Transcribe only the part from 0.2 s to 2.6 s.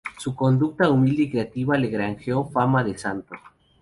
conducta humilde y caritativa le granjeó